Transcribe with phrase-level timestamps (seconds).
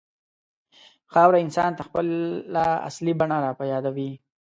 [1.13, 4.09] خاوره انسان ته خپله اصلي بڼه راپه یادوي.